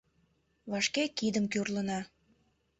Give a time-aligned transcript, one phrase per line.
[0.71, 1.99] Вашке кидым кӱрлына.